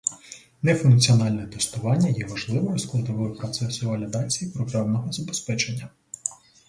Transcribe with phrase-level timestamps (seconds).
[0.61, 5.89] Нефункціональне тестування є важливою складовою процесу валідації програмного забезпечення.